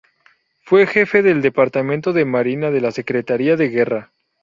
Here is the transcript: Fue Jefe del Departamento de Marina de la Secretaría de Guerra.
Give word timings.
Fue 0.63 0.87
Jefe 0.87 1.21
del 1.21 1.43
Departamento 1.43 2.11
de 2.11 2.25
Marina 2.25 2.71
de 2.71 2.81
la 2.81 2.89
Secretaría 2.91 3.55
de 3.55 3.69
Guerra. 3.69 4.11